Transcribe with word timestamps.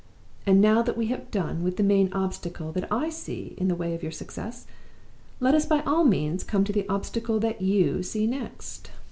And 0.47 0.59
now 0.59 0.81
that 0.81 0.97
we 0.97 1.05
have 1.13 1.29
done 1.29 1.61
with 1.61 1.77
the 1.77 1.83
main 1.83 2.11
obstacle 2.11 2.71
that 2.71 2.91
I 2.91 3.09
see 3.11 3.53
in 3.59 3.67
the 3.67 3.75
way 3.75 3.93
of 3.93 4.01
your 4.01 4.11
success, 4.11 4.65
let 5.39 5.53
us 5.53 5.67
by 5.67 5.83
all 5.83 6.05
means 6.05 6.43
come 6.43 6.63
to 6.63 6.73
the 6.73 6.89
obstacle 6.89 7.39
that 7.41 7.61
you 7.61 8.01
see 8.01 8.25
next! 8.25 8.89